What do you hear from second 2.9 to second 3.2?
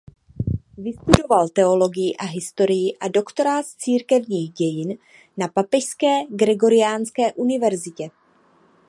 a